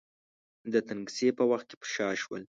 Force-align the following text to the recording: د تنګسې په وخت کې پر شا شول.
د 0.73 0.75
تنګسې 0.87 1.29
په 1.37 1.43
وخت 1.51 1.65
کې 1.69 1.75
پر 1.81 1.87
شا 1.93 2.07
شول. 2.21 2.39